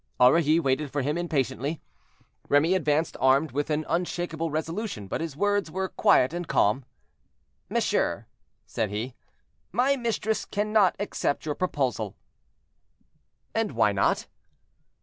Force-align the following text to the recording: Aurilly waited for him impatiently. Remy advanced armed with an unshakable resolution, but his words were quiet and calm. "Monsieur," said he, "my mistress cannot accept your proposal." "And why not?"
Aurilly 0.19 0.59
waited 0.59 0.89
for 0.91 1.03
him 1.03 1.15
impatiently. 1.15 1.79
Remy 2.49 2.73
advanced 2.73 3.15
armed 3.19 3.51
with 3.51 3.69
an 3.69 3.85
unshakable 3.87 4.49
resolution, 4.49 5.07
but 5.07 5.21
his 5.21 5.37
words 5.37 5.69
were 5.69 5.89
quiet 5.89 6.33
and 6.33 6.47
calm. 6.47 6.85
"Monsieur," 7.69 8.25
said 8.65 8.89
he, 8.89 9.13
"my 9.71 9.95
mistress 9.95 10.43
cannot 10.43 10.95
accept 10.99 11.45
your 11.45 11.53
proposal." 11.53 12.15
"And 13.53 13.73
why 13.73 13.91
not?" 13.91 14.25